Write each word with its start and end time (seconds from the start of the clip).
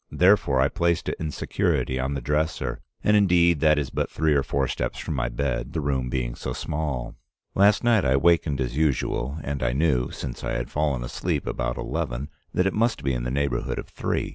Therefore 0.09 0.59
I 0.59 0.67
placed 0.67 1.09
it 1.09 1.15
in 1.19 1.29
security 1.29 1.99
on 1.99 2.15
the 2.15 2.21
dresser, 2.21 2.79
and, 3.03 3.15
indeed, 3.15 3.59
that 3.59 3.77
is 3.77 3.91
but 3.91 4.09
three 4.09 4.33
or 4.33 4.41
four 4.41 4.67
steps 4.67 4.97
from 4.97 5.13
my 5.13 5.29
bed, 5.29 5.73
the 5.73 5.79
room 5.79 6.09
being 6.09 6.33
so 6.33 6.53
small. 6.53 7.13
Last 7.53 7.83
night 7.83 8.03
I 8.03 8.15
wakened 8.17 8.59
as 8.59 8.75
usual, 8.75 9.37
and 9.43 9.61
I 9.61 9.73
knew, 9.73 10.09
since 10.09 10.43
I 10.43 10.53
had 10.53 10.71
fallen 10.71 11.03
asleep 11.03 11.45
about 11.45 11.77
eleven, 11.77 12.29
that 12.51 12.65
it 12.65 12.73
must 12.73 13.03
be 13.03 13.13
in 13.13 13.25
the 13.25 13.29
neighborhood 13.29 13.77
of 13.77 13.89
three. 13.89 14.29